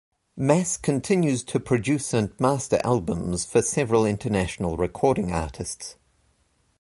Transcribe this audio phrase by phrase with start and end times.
[0.35, 5.95] Mass continues to produce and master albums for several international recording artists.